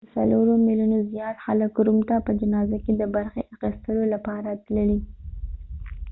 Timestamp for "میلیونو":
0.65-0.97